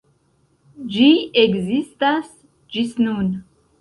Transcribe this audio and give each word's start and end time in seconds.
Ĝi 0.95 1.09
ekzistas 1.43 2.33
ĝis 2.77 2.97
nun. 3.07 3.29